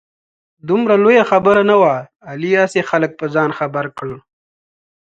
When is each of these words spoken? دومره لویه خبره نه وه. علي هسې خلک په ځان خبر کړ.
دومره 0.67 0.95
لویه 1.03 1.23
خبره 1.31 1.61
نه 1.69 1.75
وه. 1.81 1.95
علي 2.29 2.51
هسې 2.61 2.81
خلک 2.89 3.11
په 3.19 3.25
ځان 3.35 3.49
خبر 3.59 3.85
کړ. 3.97 4.09